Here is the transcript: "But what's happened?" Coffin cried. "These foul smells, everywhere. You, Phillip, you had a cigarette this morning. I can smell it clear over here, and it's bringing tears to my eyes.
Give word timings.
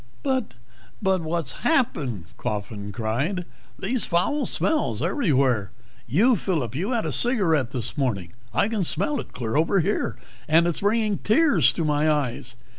"But 0.23 0.55
what's 0.99 1.51
happened?" 1.51 2.25
Coffin 2.35 2.91
cried. 2.91 3.45
"These 3.77 4.07
foul 4.07 4.47
smells, 4.47 4.99
everywhere. 5.03 5.69
You, 6.07 6.35
Phillip, 6.35 6.73
you 6.73 6.89
had 6.89 7.05
a 7.05 7.11
cigarette 7.11 7.69
this 7.69 7.95
morning. 7.95 8.33
I 8.51 8.67
can 8.67 8.83
smell 8.83 9.19
it 9.19 9.31
clear 9.31 9.55
over 9.55 9.79
here, 9.81 10.17
and 10.47 10.65
it's 10.65 10.79
bringing 10.81 11.19
tears 11.19 11.71
to 11.73 11.85
my 11.85 12.09
eyes. 12.09 12.55